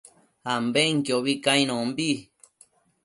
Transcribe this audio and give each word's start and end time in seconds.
ambenquiobi 0.53 1.33
cainombi 1.45 2.09